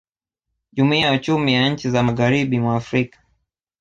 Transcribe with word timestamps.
Jumuiya 0.73 1.07
ya 1.07 1.13
Uchumi 1.13 1.53
ya 1.53 1.69
Nchi 1.69 1.89
za 1.89 2.03
Magharibi 2.03 2.59
mwa 2.59 2.75
Afrika 2.75 3.19